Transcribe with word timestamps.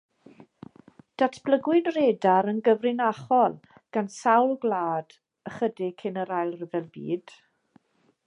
Datblygwyd 1.21 1.89
radar 1.97 2.49
yn 2.53 2.61
gyfrinachol 2.67 3.59
gan 3.97 4.09
sawl 4.15 4.55
gwlad 4.65 5.15
ychydig 5.53 5.93
cyn 6.05 6.17
yr 6.23 6.33
Ail 6.41 6.57
Ryfel 6.63 6.89
Byd. 6.97 7.35